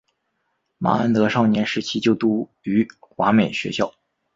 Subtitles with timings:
[0.79, 3.93] 麻安德少年时期就读于华美学校。